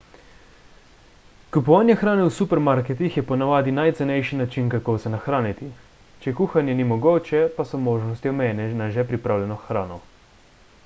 kupovanje 1.55 1.95
hrane 2.03 2.23
v 2.27 2.31
supermarketih 2.37 3.17
je 3.19 3.23
ponavadi 3.31 3.73
najcenejši 3.79 4.39
način 4.39 4.71
kako 4.75 4.95
se 5.03 5.11
nahraniti 5.15 5.69
če 6.23 6.33
kuhanje 6.39 6.75
ni 6.79 6.87
mogoče 6.93 7.43
pa 7.59 7.67
so 7.73 7.81
možnosti 7.89 8.31
omejene 8.31 8.67
na 8.81 8.89
že 8.97 9.05
pripravljeno 9.13 9.59
hrano 9.67 10.01